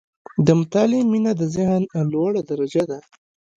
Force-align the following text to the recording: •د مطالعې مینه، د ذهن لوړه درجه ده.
•د 0.45 0.47
مطالعې 0.59 1.01
مینه، 1.11 1.31
د 1.37 1.41
ذهن 1.55 1.81
لوړه 2.11 2.41
درجه 2.49 2.83
ده. 2.89 2.99